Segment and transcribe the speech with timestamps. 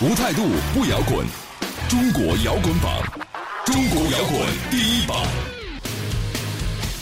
[0.00, 0.42] 无态度
[0.74, 1.24] 不摇滚，
[1.88, 3.00] 中国摇滚榜，
[3.64, 5.24] 中国摇滚第一榜。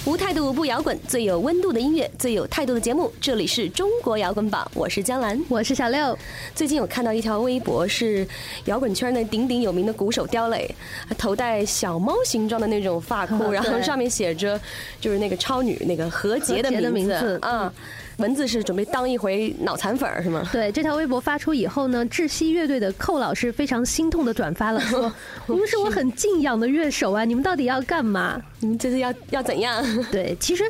[0.04, 3.10] 无态度不摇滚，最有温度的音乐，最有态度的节目。
[3.18, 6.16] 这里是中国摇滚榜，我是江兰，我是小六。
[6.54, 8.28] 最近有看到一条微博，是
[8.66, 10.72] 摇滚圈内鼎鼎有名的鼓手刁磊，
[11.16, 14.60] 头戴小猫形状的那种发箍， 然后上面写着
[15.00, 17.72] 就是那个超女那个何洁的名字啊。
[18.18, 20.48] 文字是准备当一回脑残粉是吗？
[20.52, 25.12] 对，这条微博发出以后呢，窒息乐队的寇老师非常心痛的转发了， 说
[25.48, 28.40] ：“你们是我很敬仰的乐手啊，你们到底要干嘛？
[28.60, 30.64] 你们这是要要怎样？” 对，其实。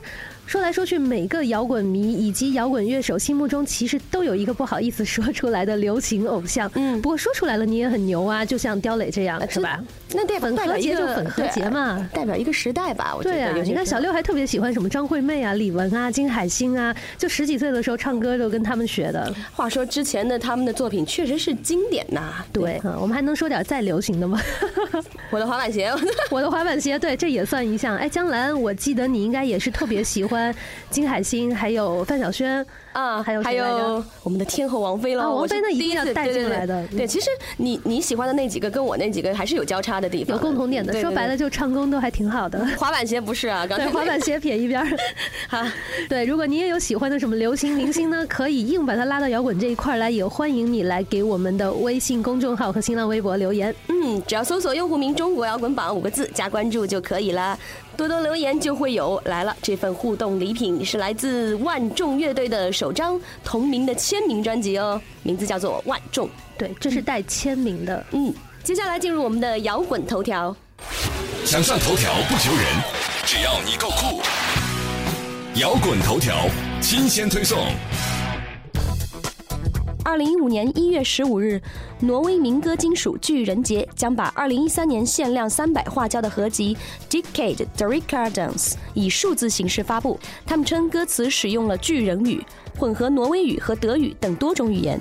[0.52, 6.70] 说来说去，每个摇滚迷以及摇滚乐手心目中，其实都有一个不好意思说出来的流行偶像。
[6.74, 9.82] 嗯，不过说出来了，你也很牛啊，就像刁磊这样，是吧？
[10.12, 13.14] 那代表粉和节就粉和节嘛，代表一个时代吧。
[13.16, 13.34] 我觉得。
[13.34, 19.34] 对啊，你看小六还特别喜欢什么张惠妹啊、李玟啊、金海心啊，就十几岁的时候唱歌都跟他们学的。
[19.54, 22.44] 话说之前的他们的作品确实是经典呐。
[22.52, 24.38] 对，我们还能说点再流行的吗？
[25.32, 25.90] 我的滑板鞋，
[26.30, 27.96] 我的滑板鞋，对，这也算一项。
[27.96, 30.41] 哎，江兰，我记得你应该也是特别喜欢。
[30.88, 32.64] 金海心，还有范晓萱。
[32.92, 36.86] 啊，还有还有我们的天后王菲了，王菲那一定要带进来的。
[36.88, 40.92] 对，其实你你喜欢的那几个跟我那几个还是有交叉的地方，有共同点的。
[41.00, 42.62] 说白了，就唱功都还挺好的。
[42.76, 44.84] 滑板鞋不是啊，刚才滑板鞋撇一边。
[45.48, 45.64] 好，
[46.06, 53.74] 对，如果你也有喜欢的什么流行明星呢，可以硬把他拉到摇滚这一块来，也欢迎你来给我们的微信公众号和新浪微博留言。
[53.88, 57.58] 嗯，只要搜索用户名“中国摇滚榜”五个字加关注就可以了，
[57.96, 59.56] 多多留言就会有来了。
[59.60, 63.72] 这份互动礼品是来自万众乐队的首张同。
[63.72, 66.26] 名的签名专辑哦，名字叫做《万众》，
[66.58, 68.04] 对，这是带签名的。
[68.10, 68.30] 嗯，
[68.62, 70.54] 接下来进入我们的摇滚头条。
[71.46, 72.62] 想上头条不求人，
[73.24, 74.20] 只要你够酷。
[75.54, 76.36] 摇滚头条
[76.82, 77.58] 新鲜推送。
[80.04, 81.60] 二零一五年一月十五日，
[82.00, 86.76] 挪威民歌金属巨人节将把二零一三年限量三百画胶的合集
[87.22, 90.18] 《Decade The Recordings》以数字形式发布。
[90.44, 92.44] 他们称歌词使用了巨人语，
[92.76, 94.98] 混合挪威语和德语等多种语言。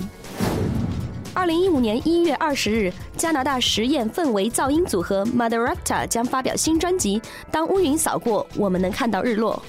[1.34, 7.18] 二零一五年一月二十日，加拿大实验氛围噪音组合 m o t h e r a p t a 将发表新专辑
[7.50, 9.60] 《当乌云扫过，我们能看到日落》。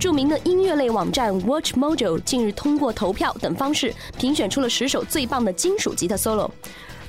[0.00, 6.50] 著名的音乐类网站 Watch Mojo 近日通过投票等方式评选出了十首最棒的金属吉他 solo，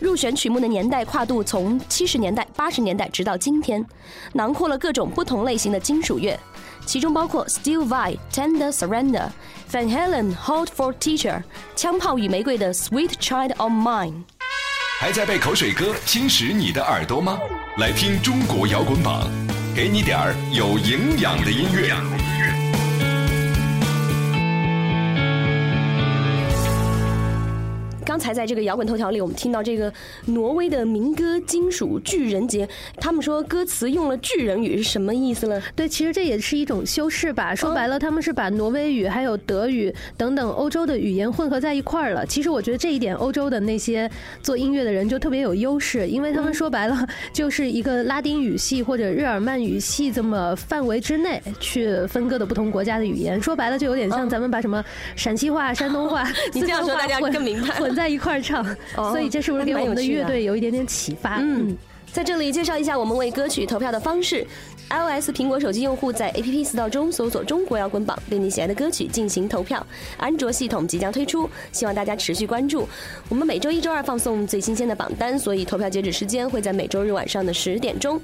[0.02, 3.84] 入选曲目的年代跨度从七十年代、八十年代直到今天，
[4.34, 6.38] 囊括了各种不同类型的金属乐，
[6.86, 9.30] 其中包括 Steel Vai、Tender Surrender、
[9.72, 11.42] Van Halen、Hold for Teacher、
[11.78, 14.24] 枪炮与玫瑰的 Sweet Child of Mine。
[15.00, 17.40] 还在被口水歌侵蚀你的耳朵吗？
[17.78, 19.32] 来听中国摇滚榜，
[19.74, 21.96] 给你点儿有营养的音乐。
[28.06, 29.92] 刚才在这个摇滚头条里，我们听到这个
[30.26, 32.68] 挪威的民歌金属巨人节，
[32.98, 35.62] 他们说歌词用了巨人语是什么意思呢？
[35.76, 37.54] 对，其实这也是一种修饰吧。
[37.54, 42.26] 说白了，他们是把挪威语还有德语等等欧洲的语言混合在一块儿了。
[42.26, 44.10] 其实我觉得这一点，欧洲的那些
[44.42, 53.42] 做音乐的人就特别有优势，因为他们说白了就是一个拉丁语系或者日耳曼语系这么范围之内去分割的不同国家的语言。
[53.42, 54.84] 说白了，就有点像咱们把什么
[55.16, 58.02] 陕西话、山东话、 你这样说大家 更明白混在。
[58.02, 58.66] 在一块儿唱，
[58.96, 61.36] 所以这是不是给我们的乐队有一点点启发？
[61.40, 61.78] 嗯，
[62.12, 64.44] 在这里介绍一下我们为歌曲投票的方式
[64.90, 69.86] ：iOS 苹果手机用户在 App Store 中搜索“中国摇滚榜”，对你喜爱的歌曲进行投票。
[70.18, 72.90] 安卓系统即将推出，希望大家持续关注。
[73.30, 78.20] 我们每周一、周二放送最新鲜的榜单，所以投票截止时间会在每周日晚上的十点钟。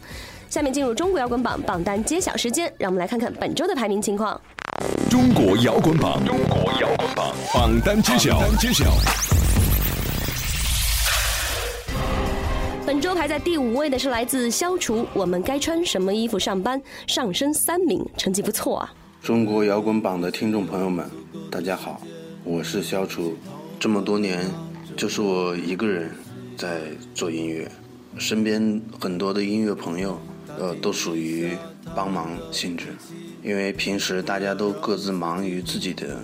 [0.49, 4.41] 下面进入中国摇滚榜榜单揭晓时间，让我们来看看本周的排名情况。
[5.09, 8.39] 中国摇滚榜，中国摇滚榜榜单揭晓，
[12.87, 16.81] 本周排在第五位的是来自消除，我们该穿什么衣服上班？
[17.05, 18.93] 上升三名，成绩不错啊！
[19.21, 21.05] 中国摇滚榜的听众朋友们，
[21.51, 22.01] 大家好，
[22.45, 23.35] 我是消除。
[23.77, 24.49] 这么多年，
[24.95, 26.09] 就是我一个人
[26.55, 26.79] 在
[27.13, 27.69] 做音乐，
[28.17, 30.17] 身边很多的音乐朋友，
[30.57, 31.57] 呃，都属于
[31.93, 32.85] 帮忙性质，
[33.43, 36.23] 因为平时大家都各自忙于自己的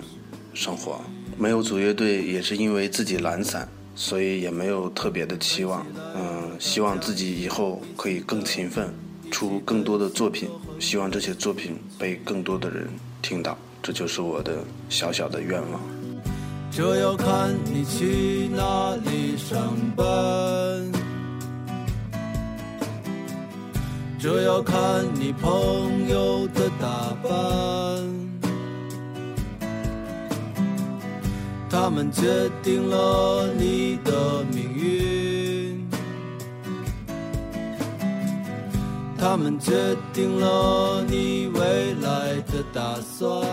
[0.54, 0.98] 生活，
[1.36, 3.68] 没有组乐队也是因为自己懒散。
[3.94, 5.86] 所以也没有特别的期望。
[6.14, 8.92] 嗯，希望自己以后可以更勤奋，
[9.30, 10.48] 出更多的作品，
[10.78, 12.88] 希望这些作品被更多的人
[13.22, 14.58] 听到，这就是我的
[14.88, 15.80] 小小的愿望。
[16.70, 20.04] 这要看你去哪里上班，
[24.18, 28.23] 这要看你朋友的打扮。
[31.76, 35.88] 他们决定了你的命运，
[39.18, 39.72] 他们决
[40.12, 41.60] 定了你未
[41.94, 43.44] 来的打算。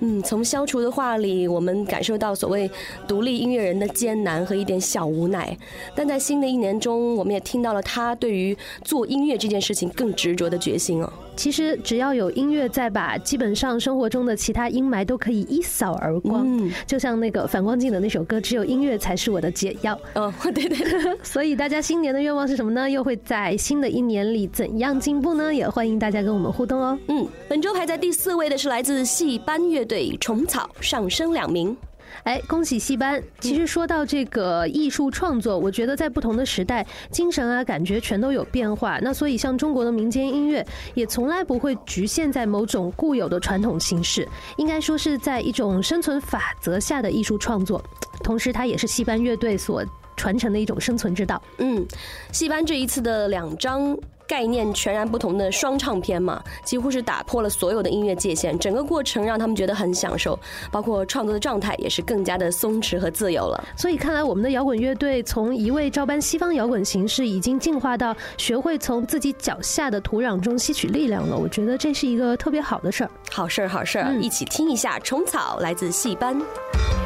[0.00, 2.68] 嗯，从消除的话里，我们感受到所谓
[3.06, 5.56] 独立音乐人的艰难和一点小无奈。
[5.94, 11.12] 但在新的一年中，我们也听到了他对于做音乐这件事情更执着的决心哦。
[11.36, 16.44] 其实只要有音乐在把，基本上生活中的其他阴霾都可以一扫而光。
[16.46, 19.98] 嗯，就像那个反光镜的那首歌，只有音乐才是我的解药。
[20.14, 20.76] 哦，对 对。
[21.22, 22.88] 所以大家新年的愿望是什么呢？
[22.88, 25.54] 又会在新的一年里怎样进步呢？
[25.54, 26.98] 也欢迎大家跟我们互动哦。
[27.08, 31.76] 嗯，本周排在第四位的是来自戏班乐队虫草，上升两名。
[32.24, 33.22] 哎，恭喜戏班！
[33.40, 38.98] 其实说到这个艺术创作，我觉得在不同的时代，精神啊、感觉全都有变化。
[39.00, 44.26] 那所以，像中国的民间音乐，也从来不会局限在某种固有的传统形式，
[44.56, 47.82] 应该说是在一种生存法则下的艺术创作。
[48.22, 49.84] 同时，它也是戏班乐队所
[50.16, 51.40] 传承的一种生存之道。
[51.58, 51.86] 嗯，
[52.32, 53.96] 戏班这一次的两张。
[54.26, 60.38] 概念全然不同的双唱片嘛，几乎是打破了所有的音乐界限，整个过程让他们觉得很享受，
[60.70, 63.64] 包括创作的状态也是更加的松弛和自由了。
[63.76, 71.36] 所以看来我们的摇滚乐队从一味照搬西方摇滚形式，已经进化到学会从自己脚下的土壤中吸取力量了。
[71.36, 74.14] 我觉得这是一个特别好的事儿，好事儿，好事儿。
[74.20, 76.36] 一起听一下《虫草》，来自戏班。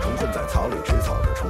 [0.02, 1.49] 虫困在草里吃草的虫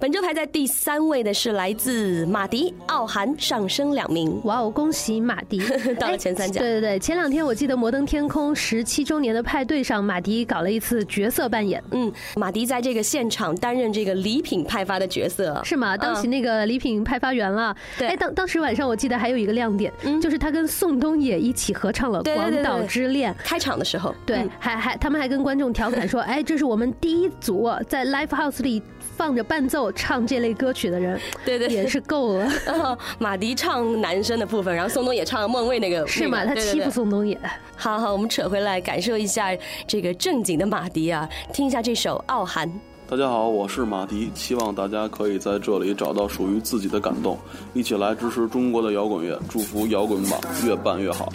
[0.00, 4.40] 本周排在第三位的是来自马迪奥涵，上升两名。
[4.44, 5.62] 哇哦，恭喜马迪
[5.98, 6.60] 到了前三甲！
[6.60, 11.82] 对对对，前两天我记得摩登天空十七周年的派对上，马迪搞了一次角色扮演。
[11.92, 15.96] 嗯，马迪在这个现场担任这个礼品派发的角色，是吗？
[15.96, 17.74] 当起那个礼品派发员了。
[17.96, 23.32] 对，哎，当当时晚上我记得还有一个亮点，就是他跟宋冬野一起合唱了《广岛之恋》。
[23.44, 28.82] 开场的时候，对，还还他们还跟观众调侃说：“哎，这是我们第一组在 Live House 里。”
[29.16, 32.48] 放着伴奏唱这类歌曲的人，对对，也是够了。
[33.18, 36.44] 马迪唱男生的部分，然后宋冬野唱孟蔚那个，是吗？
[36.44, 37.38] 他欺负宋冬野。
[37.76, 39.56] 好好，我们扯回来感受一下
[39.86, 42.68] 这个正经的马迪啊，听一下这首《傲寒》。
[43.08, 47.38] 大家好，我是马迪，希望大家可以在这里找到属于自己的感动，
[47.72, 51.32] 一起来支持中国的摇滚乐，祝福摇滚榜越办越好。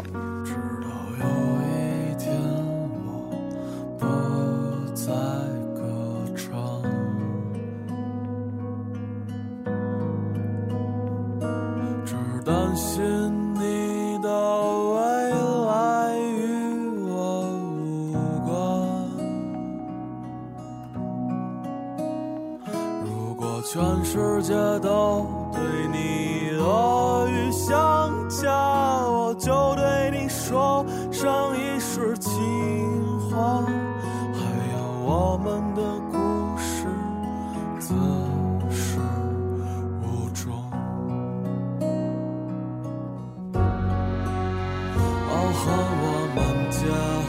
[45.59, 46.39] 和我们
[46.71, 46.79] 结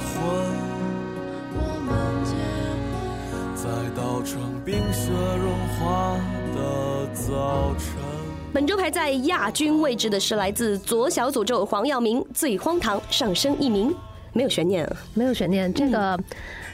[0.07, 0.15] 婚，
[3.57, 3.65] 在
[3.97, 6.17] 稻城冰雪融化。
[7.13, 7.89] 早晨。
[8.53, 13.95] 本周排在亚军位置的是来自左小诅咒黄耀明，最荒唐上升一名，
[14.33, 15.73] 没有悬念，没有悬念。
[15.73, 16.19] 这个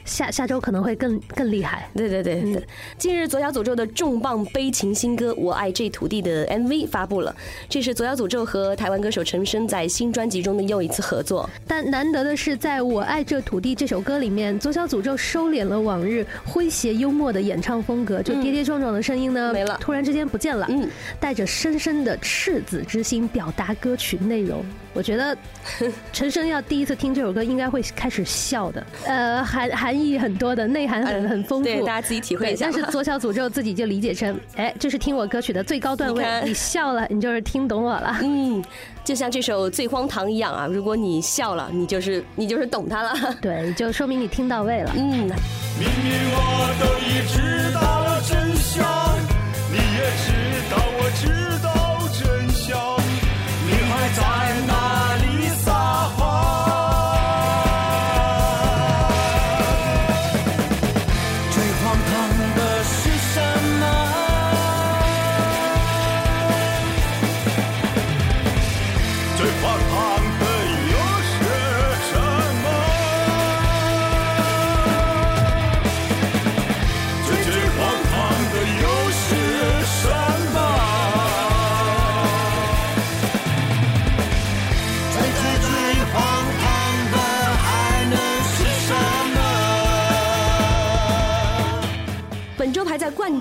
[0.06, 1.90] 下下周可能会更更厉害。
[1.94, 2.62] 对对对对，
[2.96, 7.34] 近日左小诅咒的重磅悲情新歌《我爱这土地》的 MV 发布了，
[7.68, 11.50] 这是左小诅咒和台湾歌手陈升在新专辑中的又一次合作。
[11.66, 19.76] 但难得的是，在我爱这土地这首歌里面，左小诅咒收敛了往日诙谐幽默的演唱风格，就跌跌撞撞的声音呢没了。
[19.80, 24.64] 突然之间不见了，嗯，带着深深的赤子之心表达歌曲内容。
[24.96, 25.36] 我觉得
[26.10, 28.84] 陈升要第一次听这首歌，应该会开始笑的。
[29.04, 38.16] 呃，含含义很多的，内涵很很丰富，对大家自己体会一下但是左小诅咒自己就理解成，哎，这是听我歌曲的最高段位你，你笑了，你就是听懂我了。
[38.22, 38.64] 嗯，
[39.04, 43.12] 就像这首《最荒唐》一样啊，如果你笑了，你就是你就是懂他了。
[43.42, 44.92] 对，就说明你听到位了。
[44.96, 45.36] 嗯，明明
[46.32, 49.05] 我都已知道了真相，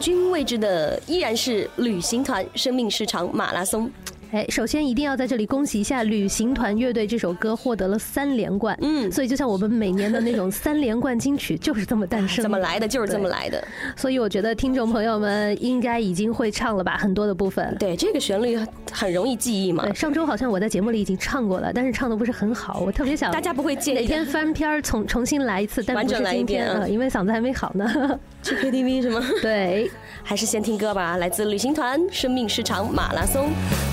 [0.06, 3.88] 军位置的依然是旅行团《生命是场马拉松》。
[4.30, 8.78] 哎，首先一定要在这里恭喜一下旅行团乐队，这首歌获得了三连冠。
[8.84, 13.28] 嗯所以就像我们每年的那种三连冠金曲，就是这么诞生，怎么来的就是这么。
[13.30, 13.68] 来的。
[13.96, 17.76] 所以我觉得听众朋友们应该已经会唱了吧，很多的部分。
[17.80, 18.60] 对，这个旋律
[18.92, 28.20] 很容易记忆嘛对，，上周好像我在节目里已经唱过了，但是唱的不是很好，我特别想大家不会介意的哪天翻篇儿重重新来一次，但不是今天呃因为嗓子还没好呢。
[28.46, 29.20] 去 KTV 是吗？
[29.42, 29.90] 对，
[30.22, 33.48] 还是先听歌吧，来自旅行团《生命市场马拉松》。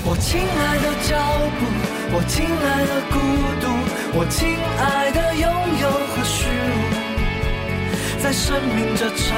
[0.05, 1.17] 我亲爱的脚
[1.57, 1.65] 步，
[2.13, 3.17] 我亲爱的孤
[3.59, 3.65] 独，
[4.15, 5.43] 我亲爱的拥
[5.81, 6.45] 有和虚
[8.19, 9.33] 无，在生命这场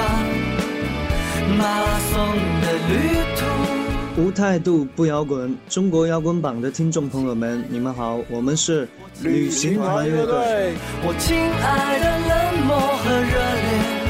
[1.57, 2.13] 马拉松
[2.61, 2.93] 的旅
[3.37, 4.21] 途。
[4.21, 8.85] 无态度不摇滚，中国摇滚榜的听众朋友们，你们好，我们是
[9.21, 10.73] 旅行团乐队。
[11.03, 14.04] 我亲爱的冷漠和热烈，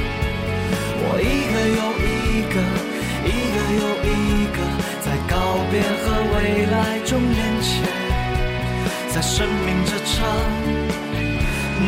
[1.19, 2.55] 一个又一个，
[3.25, 4.57] 一个又一个，
[5.01, 5.33] 在告
[5.71, 6.03] 别和
[6.33, 7.69] 未来中连接，
[9.13, 10.15] 在生命这场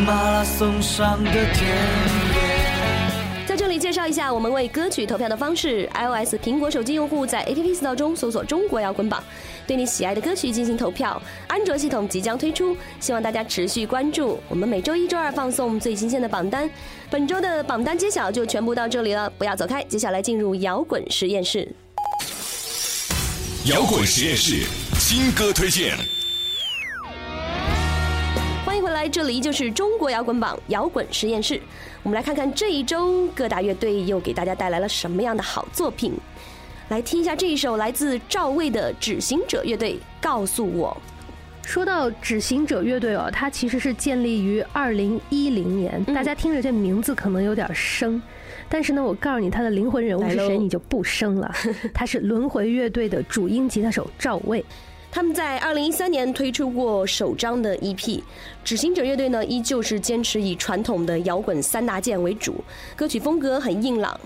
[0.05, 2.57] 马拉松上的田野。
[3.45, 9.23] 在这里介绍一下我们为歌曲投票的方式：iOS 苹果手机用户在 APP Store 中搜索“中国摇滚榜”，
[9.67, 11.21] 对你喜爱的歌曲进行投票。
[11.47, 14.39] 安卓系统即将推出，希望大家持续关注。
[14.47, 16.69] 我们每周一、周二放送最新鲜的榜单。
[17.09, 21.67] 本周的榜单揭晓就全部到这里了，不要走开，接下来进入摇滚实验室。
[23.65, 24.63] 摇滚实验室
[24.97, 25.93] 新歌推荐。
[28.65, 31.59] 欢迎回来，这里就是中国摇滚榜摇滚实验室。
[32.03, 36.13] 我们来看看这一周各大乐队又给大家带来了什么样的好作品。
[36.89, 40.95] 来听一下这一首来自赵薇的《只行者乐队》，告诉我。
[41.61, 48.21] 说到只行者乐队哦，它其实是建立于二零一零年，嗯大家听着这名字可能有点生。
[48.69, 51.53] 但是呢，我告诉你，他的灵魂人物是谁，你就不生了。
[51.93, 54.63] 他是轮回乐队的主音吉他手赵薇。
[55.11, 58.21] 他们在二零一三年推出过首张的 EP，
[58.63, 62.63] 只行者乐队呢依旧是坚持以传统的摇滚三大件为主，
[62.95, 64.17] 歌曲风格很硬朗，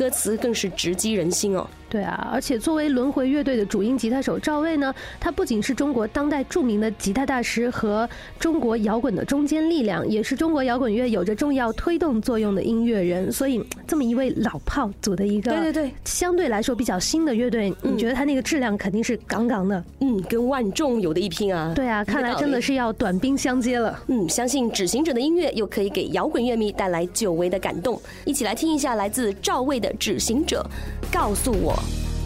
[0.00, 1.68] 歌词更是直击人心哦。
[1.90, 13.30] 对啊，而且作为轮回乐队的主音吉他手赵薇呢，他不仅是中国当代著名的吉他大师和中国摇滚的中坚力量，也是中国摇滚乐有着重要推动作用的音乐人。
[13.30, 19.84] 所以，这么一位老炮组的一个对对对，相对来说比较新的乐队，你觉得他那个质量肯定是杠杠的。
[19.98, 21.72] 嗯，跟万众有的一拼啊。
[21.74, 24.00] 对啊，看来真的是要短兵相接了。
[24.06, 28.00] 嗯，相信执行者的音乐又可以给摇滚乐迷带来久违的感动。
[28.24, 30.64] 一起来听一下来自赵薇的《执行者》，
[31.12, 31.74] 告诉我。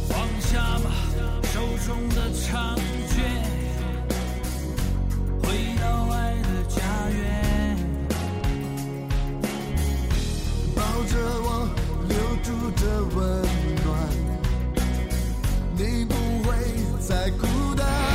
[0.09, 0.91] 放下吧
[1.53, 2.77] 手中的长
[3.09, 3.25] 卷，
[5.43, 5.49] 回
[5.81, 7.77] 到爱的家园。
[10.75, 11.69] 抱着我，
[12.09, 12.83] 留住这
[13.17, 13.43] 温
[13.85, 13.89] 暖，
[15.77, 16.15] 你不
[16.49, 16.55] 会
[17.01, 18.14] 再孤单。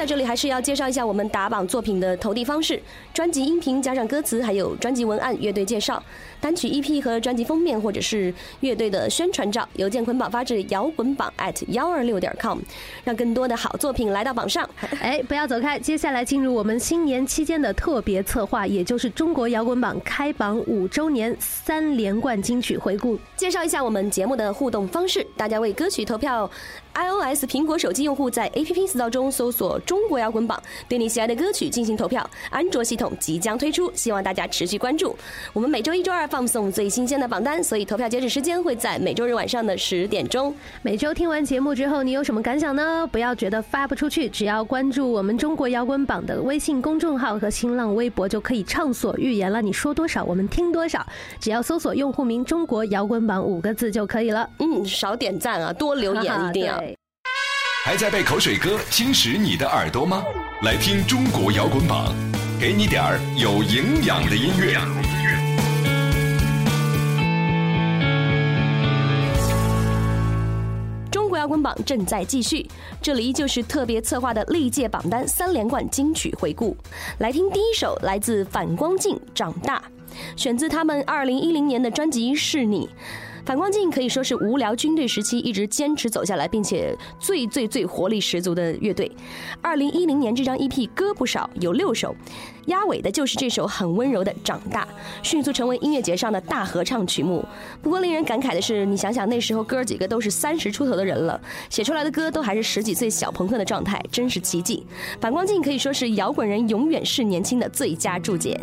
[0.00, 2.80] 在这里还是要介绍一下我们打榜作品的投递方式：
[3.12, 6.02] 专辑音频加上歌词，还有专辑文案、乐队介绍、
[6.40, 12.60] 单曲 EP 和专辑封面，或者是乐队的宣传照，邮件捆绑发至摇滚榜 at 幺二六点 com，
[13.04, 14.66] 让更多的好作品来到榜上。
[15.02, 23.18] 哎，不要走开，接下来进入我们新年期间的特别策划，也就是中国摇滚榜开榜五周年三连冠金曲回顾。
[23.36, 26.50] 介绍一下我们节目的互动方式，大家为歌曲投票。
[26.94, 32.28] iOS 苹果手机用户在 APP Store 中搜索“中国摇滚榜”，对你喜爱的歌曲进行投票。
[32.50, 35.16] 安卓系统即将推出，希望大家持续关注。
[35.52, 40.54] 我们每周一、周二放送最新鲜的榜单，所以投票截止时间会在每周日晚上的十点钟。
[40.82, 43.08] 每周听完节目之后，你有什么感想呢？
[43.12, 49.62] 不要觉得发不出去，只要关注我们中国摇滚榜的微信公众号和新浪微博，就可以畅所欲言了。
[49.62, 51.06] 你说多少，我们听多少。
[51.38, 54.48] 只要搜索用户名“中国摇滚榜”五个字就可以了。
[54.58, 56.79] 嗯，少点赞啊，多留言一定要。
[57.82, 60.22] 还在被口水歌侵蚀你的耳朵吗？
[60.62, 62.14] 来听中国摇滚榜，
[62.60, 64.74] 给你点儿有营养的音乐。
[71.10, 72.68] 中国摇滚榜正在继续，
[73.00, 76.76] 这里依旧是特别策划的历届榜单三连冠金曲回顾。
[77.18, 79.78] 来听第一首，来自反光镜《长大》，
[80.36, 82.86] 选自他们二零一零年的专辑《是你》。
[83.44, 89.10] 反光镜可以说是无聊军队时期一直坚持走下来，并且最最最活力十足的乐队。
[89.60, 92.14] 二零一零年这张 EP 歌不少，有六首，
[92.66, 94.84] 压尾的就是这首很温柔的《长大》，
[95.22, 97.44] 迅速成为音乐节上的大合唱曲目。
[97.82, 104.86] 不过令人感慨的是，你想想那时候哥几个都是三十出头的人了，写出来的歌都还是十几岁小朋克的状态，真是奇迹。
[105.20, 108.60] 反光镜可以说是摇滚人永远是年轻的最佳注解。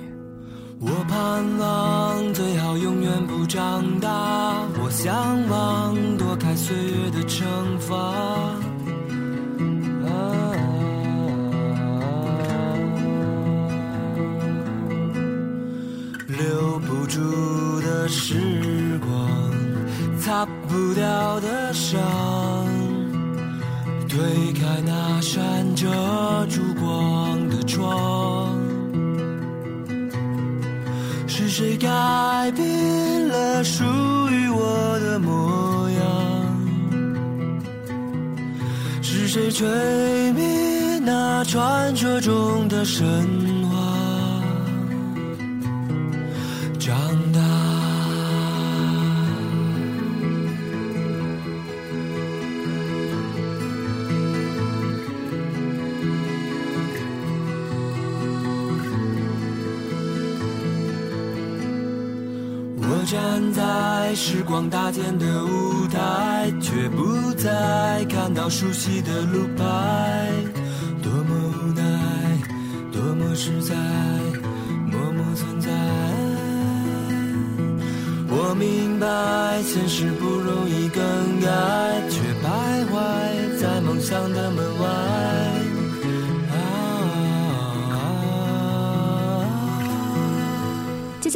[0.80, 5.14] 我盼望最好永远不长大，我向
[5.50, 7.44] 往躲开岁月的惩
[7.80, 7.96] 罚。
[16.28, 19.28] 留不住的时光，
[20.20, 22.00] 擦不掉的伤，
[24.08, 24.20] 推
[24.54, 25.88] 开那扇遮
[26.48, 28.57] 住光的窗。
[31.40, 31.88] 是谁改
[32.56, 36.02] 变了属于我的模样？
[39.04, 39.68] 是谁吹
[40.32, 43.06] 灭那传说中的神
[43.70, 43.78] 话？
[64.20, 70.32] 时光搭建的舞台，却不再看到熟悉的路牌。
[71.04, 71.84] 多么无奈，
[72.92, 73.76] 多么实在，
[74.92, 75.70] 默默存在。
[78.28, 82.07] 我明白，现实不容易更改，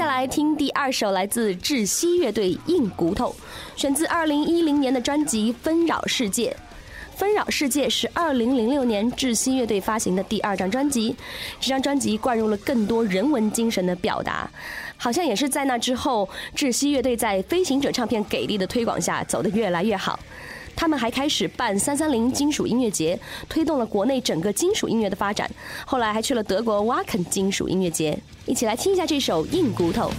[0.02, 3.36] 下来听第二首来自窒息乐队《硬骨头》，
[3.80, 6.50] 选自二零一零年的专辑《纷扰世界》。
[7.16, 11.16] 《纷扰世界》是二零零六年窒息乐队发行的第二张专辑，
[11.60, 14.50] 这张专辑灌入了更多人文精神的表达，
[14.98, 20.20] 好像也是在那之后，窒息乐队在飞行者唱片给力的推广下走得越来越好。
[20.82, 23.18] 他们还开始办三三零金属音乐节，
[23.48, 25.48] 推动了国内整个金属音乐的发展。
[25.86, 28.18] 后来还去了德国瓦肯金属音乐节。
[28.48, 30.10] 一起来听一下这首《硬骨头》。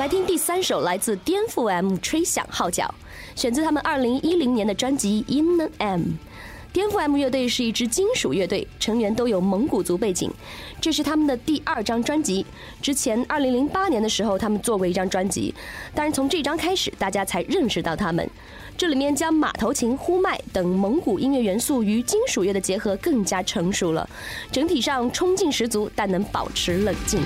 [0.00, 2.94] 来听第三首来自颠覆 M 吹响号角，
[3.36, 6.00] 选自他们二零一零年的专辑《In the M》。
[6.72, 10.32] 颠覆 M 乐队是一支金属乐队，成员都有蒙古族背景。
[10.80, 12.46] 这是他们的第二张专辑。
[12.80, 15.54] 之前二零零八年的时候，他们做过一张专辑，
[15.94, 18.26] 当然从这张开始，大家才认识到他们。
[18.78, 24.08] 这里面将马头琴、呼麦等蒙古音乐元素与金属乐的结合更加成熟了，
[24.50, 27.20] 整体上冲劲十足，但能保持冷静。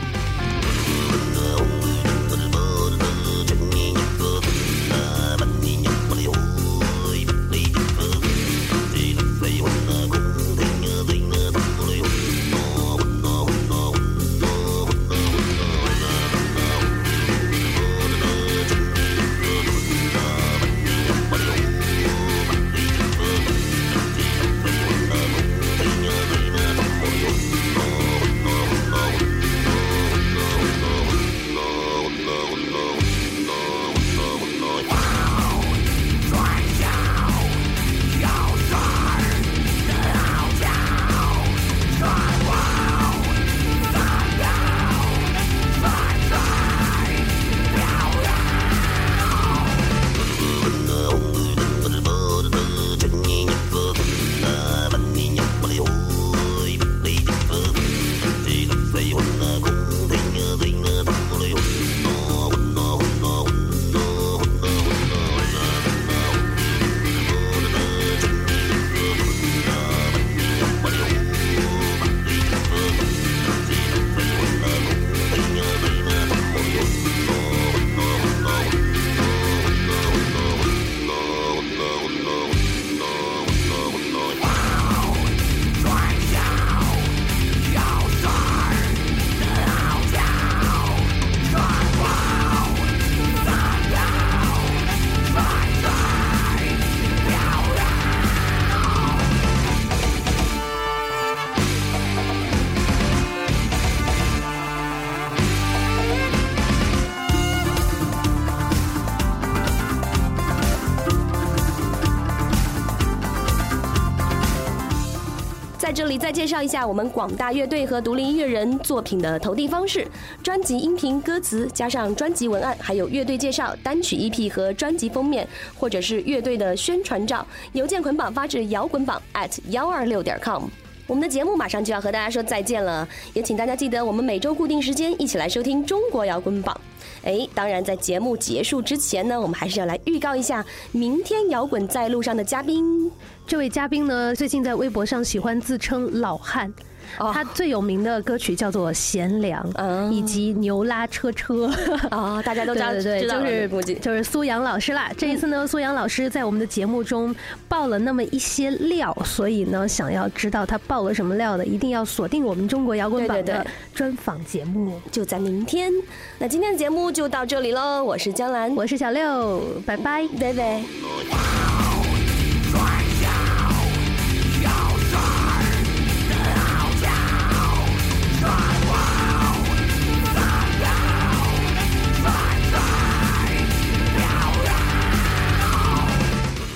[115.85, 120.09] 在这里再介绍一下我们广大乐队和独立音乐人作品的投递方式：
[120.43, 125.47] 专辑音频、歌词加上专辑文案，还有乐队介绍、单曲 EP 和专辑封面，
[125.79, 130.65] 或者是乐队的宣传照，邮件捆绑发至摇滚榜 at 幺二六点 com。
[131.07, 136.81] 我们的节目马上就要和大家说再见了，也请大家记得我们每周固定时间一起来收听中国摇滚榜。
[137.25, 143.11] 哎，当然在节目结束之前呢，我们还是要来预告一下明天摇滚在路上的嘉宾。
[143.47, 146.73] 这位嘉宾呢，最近在微博上喜欢自称老汉。
[147.19, 149.63] 他最有名的歌曲叫做《贤良》，
[150.11, 151.31] 以及《牛拉车。
[151.31, 151.69] 车》
[152.09, 153.21] 啊，大家都知道， 对对，
[153.69, 155.13] 就是就是苏阳老师啦。
[155.17, 157.35] 这一次呢，苏阳老师在我们的节目中
[157.69, 165.93] 爆了那么一些料，所以呢，想要知道他爆了什么料的，一定要锁定我们中国摇滚榜的专访节目，就在明天。
[166.39, 171.74] 那今天的节目就到这里喽，我是江兰，我是小六，拜拜，拜拜。